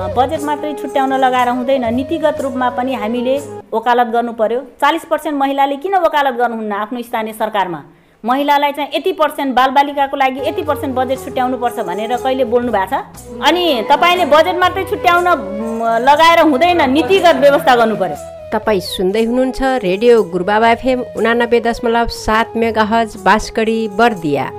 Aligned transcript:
Budget 0.00 0.42
मात्रै 0.42 0.72
छुट्याउन 0.80 1.12
लगाएर 1.20 1.48
हुँदैन। 1.48 1.84
नीतिगत 1.94 2.40
रूपमा 2.40 2.68
पनि 2.72 2.94
हामीले 2.94 3.36
वकालत 3.72 4.06
गर्नु 4.12 4.32
पर्यो 4.32 4.60
चालिस 4.80 5.04
पर्सेन्ट 5.04 5.36
महिलाले 5.38 5.76
किन 5.76 5.94
वकालत 6.00 6.34
गर्नुहुन्न 6.40 6.72
आफ्नो 6.72 7.02
स्थानीय 7.02 7.32
सरकारमा? 7.36 7.80
महिलालाई 8.24 8.72
चाहिँ 8.72 8.90
यति 8.96 9.12
पर्सेन्ट 9.20 9.54
बालबालिकाको 9.56 10.16
लागि 10.16 10.40
यति 10.48 10.62
पर्सेन्ट 10.62 10.94
बजेट 10.96 11.18
छुट्याउनु 11.24 11.56
पर्छ 11.60 11.78
भनेर 11.84 12.16
कहिले 12.16 12.44
बोल्नु 12.48 12.72
भएको 12.72 12.96
छ? 12.96 13.04
अनि 13.44 13.64
तपाईँले 13.90 14.24
बजेट 14.32 14.56
मात्रै 14.56 14.84
छुट्याउन 14.90 15.28
लगाएर 16.08 16.40
हुँदैन 16.48 16.80
नीतिगत 16.90 17.36
व्यवस्था 17.44 17.76
गर्नु 17.76 17.96
पर्यो 18.00 18.16
तपाईँ 18.52 18.80
सुन्दै 18.80 19.24
हुनुहुन्छ 19.24 19.60
रेडियो 19.84 20.22
गुरुबाबा 20.32 20.70
एफएम 20.70 21.00
उनानब्बे 21.16 21.60
दशमलव 21.60 22.06
सात 22.16 22.56
मेगा 22.56 22.84
हज 22.92 23.16
बाँसकडी 23.24 23.80
बर्दिया। 24.00 24.50